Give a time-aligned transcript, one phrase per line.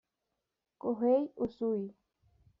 [0.81, 1.83] Kohei Usui